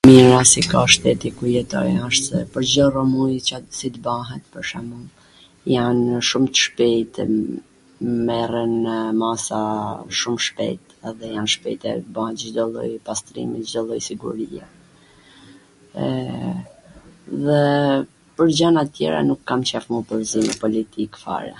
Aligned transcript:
mira 0.08 0.40
si 0.50 0.60
ka 0.70 0.82
shteti 0.94 1.28
ku 1.36 1.44
jetoj 1.56 1.88
asht 2.08 2.22
se 2.28 2.38
pwr 2.52 2.64
Cdo 2.72 2.84
rrwmuj 2.92 3.32
Ca 3.46 3.58
si 3.78 3.88
t 3.94 4.02
bahet 4.04 4.42
pwr 4.52 4.64
shembull 4.68 5.06
jan 5.74 6.00
shum 6.28 6.44
t 6.52 6.60
shpejt 6.66 7.14
e 7.24 7.26
merrenw 8.28 8.88
masa 9.22 9.58
shum 10.18 10.36
shpejt 10.46 10.84
edhe 11.12 11.26
jan 11.34 11.46
t 11.50 11.54
shpejt 11.54 11.82
e 11.92 11.94
bajn 12.18 12.36
Cdo 12.42 12.64
lloj 12.72 12.90
pastrimi, 13.06 13.58
Cdo 13.70 13.80
lloj 13.88 14.02
sigurie, 14.06 14.66
dhe 17.48 17.64
pwr 18.34 18.48
gjwna 18.60 18.82
tjera 18.94 19.20
nuk 19.30 19.40
kam 19.52 19.60
Ca 19.72 19.78
mu 19.90 20.00
pwrzi 20.12 20.38
me 20.50 20.54
politik 20.62 21.12
fare 21.24 21.52